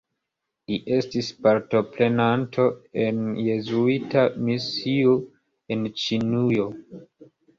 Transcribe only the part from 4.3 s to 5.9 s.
misio en